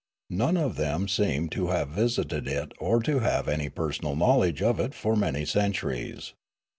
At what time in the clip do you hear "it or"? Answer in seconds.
2.47-3.03